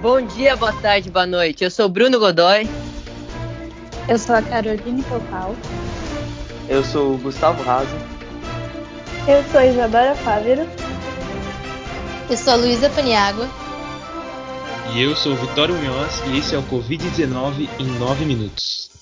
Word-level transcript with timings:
Bom 0.00 0.20
dia, 0.24 0.54
boa 0.54 0.72
tarde, 0.74 1.10
boa 1.10 1.26
noite. 1.26 1.64
Eu 1.64 1.70
sou 1.72 1.88
Bruno 1.88 2.20
Godoy. 2.20 2.68
Eu 4.08 4.16
sou 4.16 4.36
a 4.36 4.40
Caroline 4.40 5.02
Popal. 5.02 5.56
Eu 6.68 6.84
sou 6.84 7.14
o 7.14 7.18
Gustavo 7.18 7.64
Raso. 7.64 7.90
Eu 9.26 9.42
sou 9.50 9.58
a 9.58 9.66
Isadora 9.66 10.14
Fávero. 10.14 10.62
Eu 12.30 12.36
sou 12.36 12.52
a 12.52 12.56
Luísa 12.56 12.88
Paniágua. 12.90 13.48
E 14.94 15.02
eu 15.02 15.16
sou 15.16 15.32
o 15.32 15.36
Vitório 15.36 15.74
Munhoz 15.74 16.22
e 16.28 16.38
esse 16.38 16.54
é 16.54 16.58
o 16.58 16.62
Covid-19 16.62 17.68
em 17.80 17.98
9 17.98 18.24
minutos. 18.24 18.92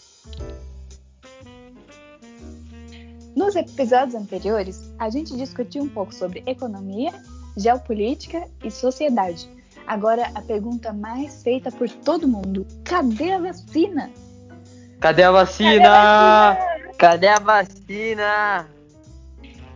Nos 3.36 3.54
episódios 3.54 4.14
anteriores, 4.14 4.90
a 4.98 5.10
gente 5.10 5.36
discutiu 5.36 5.82
um 5.82 5.88
pouco 5.88 6.14
sobre 6.14 6.42
economia, 6.46 7.12
geopolítica 7.54 8.48
e 8.64 8.70
sociedade. 8.70 9.55
Agora, 9.86 10.30
a 10.34 10.42
pergunta 10.42 10.92
mais 10.92 11.42
feita 11.42 11.70
por 11.70 11.88
todo 11.88 12.26
mundo: 12.26 12.66
cadê 12.84 13.32
a 13.32 13.38
vacina? 13.38 14.10
Cadê 15.00 15.22
a 15.22 15.30
vacina? 15.30 16.58
Cadê 16.98 17.28
a 17.28 17.38
vacina? 17.38 18.66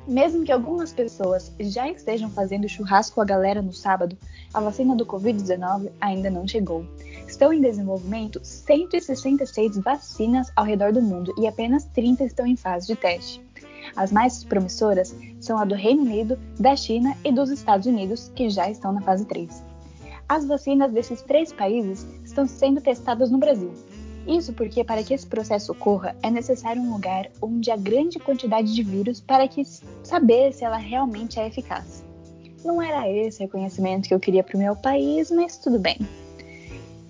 Mesmo 0.08 0.44
que 0.44 0.50
algumas 0.50 0.92
pessoas 0.92 1.52
já 1.60 1.88
estejam 1.88 2.28
fazendo 2.30 2.68
churrasco 2.68 3.14
com 3.14 3.20
a 3.20 3.24
galera 3.24 3.62
no 3.62 3.72
sábado, 3.72 4.16
a 4.52 4.60
vacina 4.60 4.96
do 4.96 5.06
Covid-19 5.06 5.92
ainda 6.00 6.28
não 6.28 6.48
chegou. 6.48 6.84
Estão 7.28 7.52
em 7.52 7.60
desenvolvimento 7.60 8.40
166 8.42 9.78
vacinas 9.78 10.50
ao 10.56 10.64
redor 10.64 10.92
do 10.92 11.00
mundo 11.00 11.32
e 11.38 11.46
apenas 11.46 11.84
30 11.84 12.24
estão 12.24 12.44
em 12.44 12.56
fase 12.56 12.88
de 12.88 12.96
teste. 12.96 13.40
As 13.94 14.10
mais 14.10 14.42
promissoras 14.42 15.14
são 15.38 15.56
a 15.58 15.64
do 15.64 15.74
Reino 15.76 16.02
Unido, 16.02 16.36
da 16.58 16.74
China 16.74 17.16
e 17.24 17.30
dos 17.30 17.50
Estados 17.50 17.86
Unidos, 17.86 18.32
que 18.34 18.50
já 18.50 18.68
estão 18.68 18.92
na 18.92 19.02
fase 19.02 19.24
3. 19.26 19.69
As 20.30 20.44
vacinas 20.44 20.92
desses 20.92 21.22
três 21.22 21.52
países 21.52 22.06
estão 22.24 22.46
sendo 22.46 22.80
testadas 22.80 23.32
no 23.32 23.38
Brasil. 23.38 23.72
Isso 24.28 24.52
porque, 24.52 24.84
para 24.84 25.02
que 25.02 25.12
esse 25.12 25.26
processo 25.26 25.72
ocorra, 25.72 26.14
é 26.22 26.30
necessário 26.30 26.80
um 26.80 26.92
lugar 26.92 27.28
onde 27.42 27.68
há 27.68 27.76
grande 27.76 28.20
quantidade 28.20 28.72
de 28.72 28.80
vírus 28.80 29.20
para 29.20 29.48
que 29.48 29.64
saber 30.04 30.52
se 30.52 30.64
ela 30.64 30.76
realmente 30.76 31.40
é 31.40 31.48
eficaz. 31.48 32.04
Não 32.64 32.80
era 32.80 33.10
esse 33.10 33.40
reconhecimento 33.42 34.06
que 34.06 34.14
eu 34.14 34.20
queria 34.20 34.44
para 34.44 34.54
o 34.54 34.60
meu 34.60 34.76
país, 34.76 35.32
mas 35.32 35.58
tudo 35.58 35.80
bem. 35.80 35.98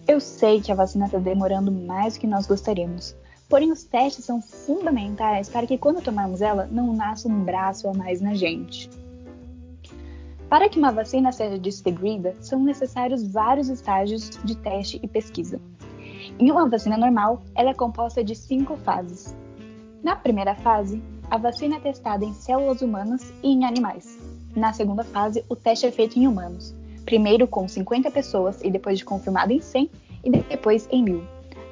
Eu 0.09 0.19
sei 0.19 0.63
que 0.63 0.73
a 0.73 0.75
vacina 0.75 1.05
está 1.05 1.19
demorando 1.19 1.71
mais 1.71 2.15
do 2.15 2.21
que 2.21 2.27
nós 2.27 2.47
gostaríamos, 2.47 3.15
Porém, 3.51 3.73
os 3.73 3.83
testes 3.83 4.25
são 4.25 4.41
fundamentais 4.41 5.49
para 5.49 5.67
que 5.67 5.77
quando 5.77 6.01
tomarmos 6.01 6.41
ela, 6.41 6.69
não 6.71 6.95
nasça 6.95 7.27
um 7.27 7.43
braço 7.43 7.89
a 7.89 7.93
mais 7.93 8.21
na 8.21 8.33
gente. 8.33 8.89
Para 10.51 10.69
que 10.69 10.81
uma 10.81 10.91
vacina 10.91 11.31
seja 11.31 11.57
distribuída, 11.57 12.35
são 12.41 12.59
necessários 12.59 13.25
vários 13.25 13.69
estágios 13.69 14.31
de 14.43 14.57
teste 14.57 14.99
e 15.01 15.07
pesquisa. 15.07 15.61
Em 16.41 16.51
uma 16.51 16.69
vacina 16.69 16.97
normal, 16.97 17.45
ela 17.55 17.71
é 17.71 17.75
composta 17.75 18.25
de 18.25 18.35
cinco 18.35 18.77
fases. 18.79 19.37
Na 20.03 20.17
primeira 20.17 20.57
fase, 20.57 21.01
a 21.31 21.39
vacina 21.39 21.77
é 21.77 21.79
testada 21.81 22.25
em 22.25 22.35
células 22.35 22.83
humanas 22.83 23.33
e 23.45 23.53
em 23.53 23.65
animais. 23.65 24.19
Na 24.57 24.73
segunda 24.73 25.05
fase, 25.05 25.45
o 25.49 25.55
teste 25.55 25.87
é 25.87 25.93
feito 25.93 26.19
em 26.19 26.27
humanos, 26.27 26.75
primeiro 27.05 27.47
com 27.47 27.69
50 27.69 28.11
pessoas 28.11 28.61
e 28.61 28.73
depois 28.73 28.99
de 28.99 29.05
confirmado 29.05 29.53
em 29.53 29.61
100 29.61 29.89
e 30.25 30.31
depois 30.31 30.89
em 30.91 31.05
1000. 31.05 31.23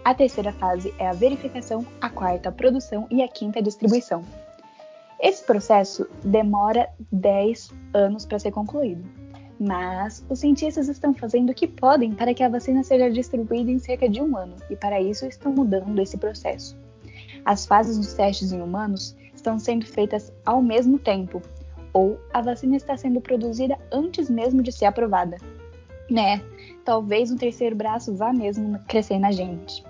A 0.05 0.15
terceira 0.15 0.53
fase 0.53 0.95
é 1.01 1.09
a 1.09 1.13
verificação, 1.13 1.85
a 2.01 2.09
quarta 2.09 2.51
a 2.51 2.53
produção 2.53 3.09
e 3.11 3.23
a 3.23 3.29
quinta 3.29 3.59
a 3.59 3.63
distribuição. 3.63 4.23
Esse 5.21 5.45
processo 5.45 6.09
demora 6.25 6.89
10 7.11 7.73
anos 7.93 8.25
para 8.25 8.39
ser 8.39 8.53
concluído, 8.53 9.05
mas 9.59 10.25
os 10.29 10.39
cientistas 10.39 10.89
estão 10.89 11.13
fazendo 11.13 11.51
o 11.51 11.55
que 11.55 11.67
podem 11.67 12.15
para 12.15 12.33
que 12.33 12.43
a 12.43 12.49
vacina 12.49 12.85
seja 12.85 13.11
distribuída 13.11 13.69
em 13.69 13.81
cerca 13.81 14.09
de 14.09 14.23
um 14.23 14.37
ano 14.37 14.55
e 14.71 14.77
para 14.77 15.01
isso 15.01 15.27
estão 15.27 15.53
mudando 15.53 16.01
esse 16.01 16.17
processo. 16.17 16.77
As 17.45 17.67
fases 17.67 17.97
dos 17.97 18.15
testes 18.15 18.53
em 18.53 18.63
humanos 18.63 19.17
estão 19.35 19.59
sendo 19.59 19.87
feitas 19.87 20.33
ao 20.47 20.63
mesmo 20.63 21.01
tempo, 21.01 21.43
ou 21.93 22.17
a 22.33 22.41
vacina 22.41 22.77
está 22.77 22.97
sendo 22.97 23.21
produzida 23.21 23.77
antes 23.91 24.31
mesmo 24.31 24.63
de 24.63 24.71
ser 24.71 24.85
aprovada. 24.85 25.37
Né? 26.09 26.41
Talvez 26.85 27.33
um 27.33 27.37
terceiro 27.37 27.75
braço 27.75 28.15
vá 28.15 28.33
mesmo 28.33 28.79
crescer 28.87 29.19
na 29.19 29.33
gente. 29.33 29.83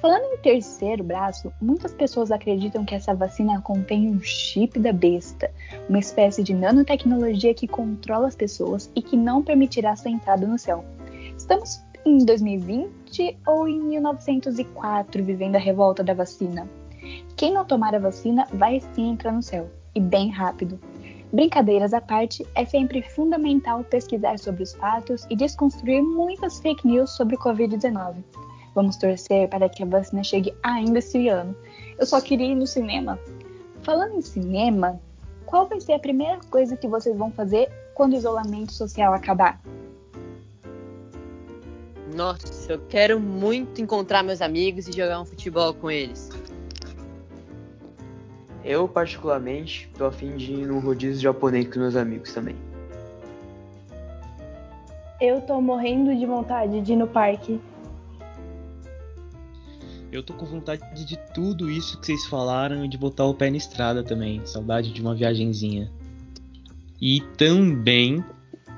Falando 0.00 0.32
em 0.32 0.36
terceiro 0.38 1.02
braço, 1.02 1.52
muitas 1.60 1.92
pessoas 1.92 2.30
acreditam 2.30 2.84
que 2.84 2.94
essa 2.94 3.14
vacina 3.14 3.60
contém 3.60 4.08
um 4.08 4.20
chip 4.20 4.78
da 4.78 4.92
besta, 4.92 5.50
uma 5.88 5.98
espécie 5.98 6.44
de 6.44 6.54
nanotecnologia 6.54 7.52
que 7.52 7.66
controla 7.66 8.28
as 8.28 8.36
pessoas 8.36 8.88
e 8.94 9.02
que 9.02 9.16
não 9.16 9.42
permitirá 9.42 9.96
sua 9.96 10.12
entrada 10.12 10.46
no 10.46 10.56
céu. 10.56 10.84
Estamos 11.36 11.82
em 12.06 12.24
2020 12.24 13.38
ou 13.44 13.66
em 13.66 13.80
1904 13.80 15.24
vivendo 15.24 15.56
a 15.56 15.60
revolta 15.60 16.04
da 16.04 16.14
vacina? 16.14 16.68
Quem 17.36 17.52
não 17.52 17.64
tomar 17.64 17.92
a 17.92 17.98
vacina 17.98 18.46
vai 18.52 18.80
sim 18.92 19.10
entrar 19.10 19.32
no 19.32 19.42
céu, 19.42 19.68
e 19.96 20.00
bem 20.00 20.30
rápido. 20.30 20.78
Brincadeiras 21.32 21.92
à 21.92 22.00
parte, 22.00 22.46
é 22.54 22.64
sempre 22.64 23.02
fundamental 23.02 23.82
pesquisar 23.82 24.38
sobre 24.38 24.62
os 24.62 24.74
fatos 24.74 25.26
e 25.28 25.34
desconstruir 25.34 26.02
muitas 26.02 26.60
fake 26.60 26.86
news 26.86 27.10
sobre 27.16 27.34
o 27.34 27.38
Covid-19. 27.38 28.14
Vamos 28.78 28.94
torcer 28.94 29.48
para 29.48 29.68
que 29.68 29.82
a 29.82 29.86
vacina 29.86 30.22
chegue 30.22 30.54
ainda 30.62 31.00
esse 31.00 31.26
ano. 31.26 31.52
Eu 31.98 32.06
só 32.06 32.20
queria 32.20 32.46
ir 32.46 32.54
no 32.54 32.64
cinema. 32.64 33.18
Falando 33.82 34.14
em 34.14 34.20
cinema, 34.20 35.00
qual 35.46 35.66
vai 35.66 35.80
ser 35.80 35.94
a 35.94 35.98
primeira 35.98 36.38
coisa 36.48 36.76
que 36.76 36.86
vocês 36.86 37.18
vão 37.18 37.28
fazer 37.32 37.68
quando 37.92 38.12
o 38.12 38.16
isolamento 38.16 38.72
social 38.72 39.12
acabar? 39.12 39.60
Nossa, 42.14 42.72
eu 42.72 42.78
quero 42.88 43.18
muito 43.18 43.82
encontrar 43.82 44.22
meus 44.22 44.40
amigos 44.40 44.86
e 44.86 44.92
jogar 44.92 45.22
um 45.22 45.24
futebol 45.24 45.74
com 45.74 45.90
eles. 45.90 46.30
Eu, 48.64 48.86
particularmente, 48.86 49.90
tô 49.98 50.04
afim 50.04 50.36
de 50.36 50.52
ir 50.52 50.66
no 50.68 50.78
rodízio 50.78 51.20
japonês 51.20 51.66
com 51.66 51.80
meus 51.80 51.96
amigos 51.96 52.32
também. 52.32 52.54
Eu 55.20 55.40
tô 55.40 55.60
morrendo 55.60 56.14
de 56.14 56.24
vontade 56.24 56.80
de 56.80 56.92
ir 56.92 56.96
no 56.96 57.08
parque 57.08 57.60
eu 60.10 60.22
tô 60.22 60.32
com 60.34 60.46
vontade 60.46 61.04
de 61.04 61.16
tudo 61.34 61.70
isso 61.70 61.98
que 61.98 62.06
vocês 62.06 62.26
falaram 62.26 62.84
e 62.84 62.88
de 62.88 62.96
botar 62.96 63.26
o 63.26 63.34
pé 63.34 63.50
na 63.50 63.56
estrada 63.56 64.02
também. 64.02 64.44
Saudade 64.46 64.92
de 64.92 65.00
uma 65.00 65.14
viagenzinha. 65.14 65.90
E 67.00 67.20
também 67.36 68.24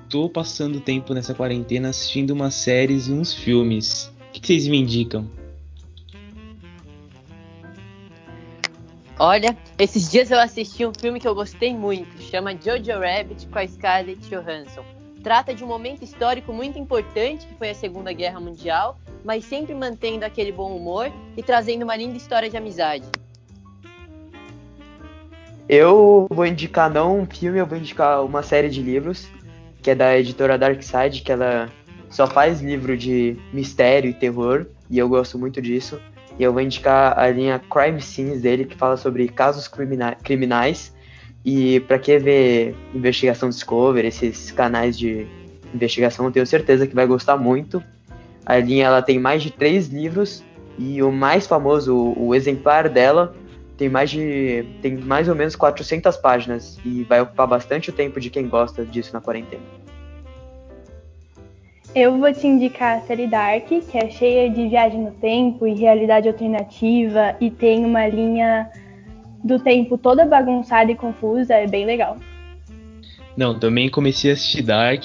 tô 0.09 0.29
passando 0.29 0.81
tempo 0.81 1.15
nessa 1.15 1.33
quarentena 1.33 1.89
assistindo 1.89 2.33
umas 2.33 2.55
séries 2.55 3.07
e 3.07 3.13
uns 3.13 3.33
filmes. 3.33 4.13
O 4.29 4.33
que 4.33 4.45
vocês 4.45 4.67
me 4.67 4.79
indicam? 4.79 5.31
Olha, 9.19 9.57
esses 9.79 10.11
dias 10.11 10.31
eu 10.31 10.41
assisti 10.41 10.85
um 10.85 10.93
filme 10.99 11.21
que 11.21 11.29
eu 11.29 11.35
gostei 11.35 11.75
muito, 11.75 12.21
chama 12.23 12.53
Jojo 12.55 12.99
Rabbit 12.99 13.47
com 13.49 13.59
a 13.59 13.67
Scarlett 13.67 14.21
Johansson. 14.29 14.83
Trata 15.23 15.55
de 15.55 15.63
um 15.63 15.67
momento 15.67 16.03
histórico 16.03 16.55
muito 16.55 16.79
importante, 16.79 17.47
que 17.47 17.55
foi 17.55 17.69
a 17.69 17.75
Segunda 17.75 18.15
Guerra 18.15 18.41
Mundial, 18.41 18.99
mas 19.25 19.45
sempre 19.45 19.75
mantendo 19.75 20.25
aquele 20.25 20.53
bom 20.53 20.77
humor 20.77 21.11
e 21.37 21.43
trazendo 21.43 21.83
uma 21.83 21.97
linda 21.97 22.17
história 22.17 22.49
de 22.49 22.57
amizade. 22.57 23.07
Eu 25.69 26.27
vou 26.31 26.47
indicar 26.47 26.91
não 26.91 27.21
um 27.21 27.27
filme, 27.27 27.59
eu 27.59 27.67
vou 27.67 27.79
indicar 27.79 28.25
uma 28.25 28.43
série 28.43 28.69
de 28.69 28.83
livros, 28.83 29.29
que 29.81 29.91
é 29.91 29.95
da 29.95 30.19
editora 30.19 30.59
Darkside, 30.59 31.23
que 31.23 31.31
ela 31.31 31.71
só 32.09 32.27
faz 32.27 32.61
livro 32.61 32.97
de 32.97 33.37
mistério 33.53 34.11
e 34.11 34.15
terror, 34.15 34.67
e 34.91 34.99
eu 34.99 35.09
gosto 35.09 35.39
muito 35.39 35.63
disso. 35.63 36.01
E 36.39 36.43
eu 36.43 36.53
vou 36.53 36.61
indicar 36.61 37.19
a 37.19 37.29
linha 37.29 37.59
Crime 37.59 38.01
Scenes 38.01 38.43
dele, 38.43 38.65
que 38.65 38.77
fala 38.77 38.97
sobre 38.97 39.29
casos 39.29 39.69
crimina 39.69 40.17
criminais. 40.17 40.93
E 41.45 41.81
para 41.81 41.99
quem 41.99 42.19
vê 42.19 42.75
Investigação 42.95 43.49
Discovery, 43.49 44.09
esses 44.09 44.51
canais 44.51 44.99
de 44.99 45.27
investigação, 45.73 46.25
eu 46.27 46.33
tenho 46.33 46.47
certeza 46.47 46.87
que 46.87 46.95
vai 46.95 47.07
gostar 47.07 47.37
muito. 47.37 47.83
A 48.45 48.59
linha 48.59 48.87
ela 48.87 49.03
tem 49.03 49.19
mais 49.19 49.43
de 49.43 49.51
três 49.51 49.89
livros 49.89 50.43
e 50.79 51.03
o 51.03 51.13
mais 51.13 51.47
famoso, 51.47 51.95
o, 51.95 52.29
o 52.29 52.35
exemplar 52.35 52.89
dela, 52.89 53.35
tem 53.77 53.89
mais 53.89 54.11
de 54.11 54.65
tem 54.83 54.97
mais 54.97 55.29
ou 55.29 55.35
menos 55.35 55.57
400 55.57 56.17
páginas 56.19 56.79
e 56.85 57.05
vai 57.05 57.21
ocupar 57.21 57.47
bastante 57.47 57.91
o 57.91 57.93
tempo 57.93 58.21
de 58.21 58.29
quem 58.29 58.49
gosta 58.49 58.85
disso 58.85 59.13
na 59.13 59.21
quarentena. 59.21 59.63
Eu 61.95 62.19
vou 62.19 62.33
te 62.33 62.47
indicar 62.47 62.99
a 62.99 63.01
série 63.01 63.27
Dark, 63.27 63.67
que 63.67 63.99
é 63.99 64.09
cheia 64.11 64.49
de 64.49 64.69
viagem 64.69 65.01
no 65.01 65.11
tempo 65.13 65.67
e 65.67 65.75
realidade 65.75 66.29
alternativa 66.29 67.35
e 67.41 67.51
tem 67.51 67.85
uma 67.85 68.07
linha 68.07 68.71
do 69.43 69.59
tempo 69.59 69.99
toda 69.99 70.25
bagunçada 70.25 70.93
e 70.93 70.95
confusa, 70.95 71.55
é 71.55 71.67
bem 71.67 71.85
legal. 71.85 72.17
Não, 73.37 73.59
também 73.59 73.91
comecei 73.91 74.31
a 74.31 74.35
assistir 74.35 74.63
Dark 74.63 75.05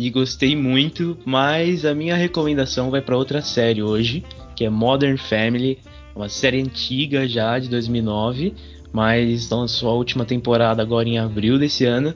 e 0.00 0.08
gostei 0.08 0.56
muito, 0.56 1.18
mas 1.26 1.84
a 1.84 1.94
minha 1.94 2.16
recomendação 2.16 2.90
vai 2.90 3.02
para 3.02 3.18
outra 3.18 3.42
série 3.42 3.82
hoje, 3.82 4.24
que 4.56 4.64
é 4.64 4.70
Modern 4.70 5.18
Family, 5.18 5.78
uma 6.16 6.26
série 6.26 6.58
antiga 6.58 7.28
já 7.28 7.58
de 7.58 7.68
2009, 7.68 8.54
mas 8.90 9.50
lançou 9.50 9.90
a 9.90 9.92
última 9.92 10.24
temporada 10.24 10.80
agora 10.80 11.06
em 11.06 11.18
abril 11.18 11.58
desse 11.58 11.84
ano. 11.84 12.14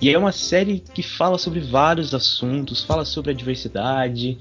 E 0.00 0.08
é 0.08 0.16
uma 0.16 0.32
série 0.32 0.82
que 0.94 1.02
fala 1.02 1.36
sobre 1.36 1.60
vários 1.60 2.14
assuntos, 2.14 2.82
fala 2.82 3.04
sobre 3.04 3.32
a 3.32 3.34
diversidade, 3.34 4.38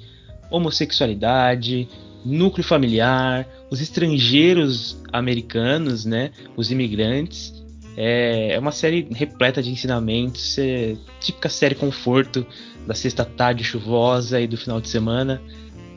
homossexualidade, 0.49 1.85
núcleo 2.23 2.63
familiar, 2.63 3.45
os 3.69 3.81
estrangeiros 3.81 4.97
americanos, 5.11 6.05
né, 6.05 6.31
os 6.55 6.71
imigrantes. 6.71 7.53
É, 8.01 8.53
é 8.53 8.59
uma 8.59 8.71
série 8.71 9.09
repleta 9.11 9.61
de 9.61 9.69
ensinamentos, 9.69 10.57
é 10.57 10.95
típica 11.19 11.49
série 11.49 11.75
conforto 11.75 12.47
da 12.87 12.95
sexta 12.95 13.25
tarde 13.25 13.61
chuvosa 13.61 14.39
e 14.39 14.47
do 14.47 14.55
final 14.55 14.79
de 14.79 14.87
semana. 14.87 15.41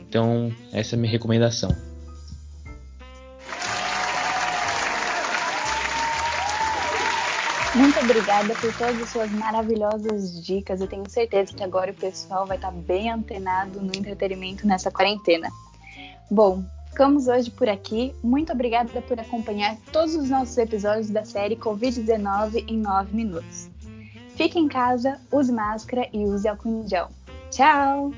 Então, 0.09 0.53
essa 0.73 0.95
é 0.95 0.97
a 0.97 0.99
minha 0.99 1.09
recomendação. 1.09 1.73
Muito 7.73 7.97
obrigada 8.01 8.53
por 8.53 8.73
todas 8.77 9.01
as 9.01 9.09
suas 9.09 9.31
maravilhosas 9.31 10.45
dicas. 10.45 10.81
Eu 10.81 10.87
tenho 10.87 11.09
certeza 11.09 11.53
que 11.53 11.63
agora 11.63 11.91
o 11.91 11.95
pessoal 11.95 12.45
vai 12.45 12.57
estar 12.57 12.71
bem 12.71 13.09
antenado 13.09 13.79
no 13.79 13.95
entretenimento 13.95 14.67
nessa 14.67 14.91
quarentena. 14.91 15.47
Bom, 16.29 16.65
ficamos 16.93 17.27
hoje 17.27 17.49
por 17.49 17.67
aqui. 17.67 18.13
Muito 18.23 18.53
obrigada 18.53 19.01
por 19.01 19.19
acompanhar 19.19 19.75
todos 19.91 20.15
os 20.15 20.29
nossos 20.29 20.55
episódios 20.59 21.09
da 21.09 21.25
série 21.25 21.55
Covid-19 21.55 22.65
em 22.67 22.77
9 22.77 23.15
minutos. 23.15 23.67
Fique 24.35 24.59
em 24.59 24.67
casa, 24.67 25.19
use 25.31 25.51
máscara 25.51 26.07
e 26.13 26.19
use 26.23 26.47
álcool 26.47 26.83
em 26.83 26.87
gel. 26.87 27.09
Tchau! 27.49 28.13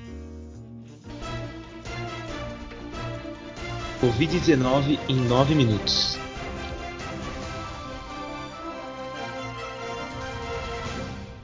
Covid-19 4.02 5.00
em 5.08 5.16
9 5.22 5.56
minutos. 5.56 6.25